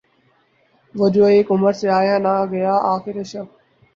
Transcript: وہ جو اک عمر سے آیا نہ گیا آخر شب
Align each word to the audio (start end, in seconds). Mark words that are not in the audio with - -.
وہ 0.95 1.07
جو 1.13 1.23
اک 1.31 1.47
عمر 1.53 1.73
سے 1.79 1.87
آیا 1.99 2.15
نہ 2.25 2.33
گیا 2.51 2.73
آخر 2.93 3.15
شب 3.31 3.45